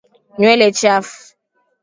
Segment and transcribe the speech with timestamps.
[0.37, 1.15] Nyewe chafu